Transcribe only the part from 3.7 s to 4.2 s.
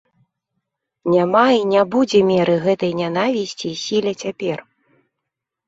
і сіле